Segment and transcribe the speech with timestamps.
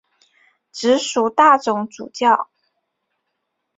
[0.71, 2.49] 直属大总主教。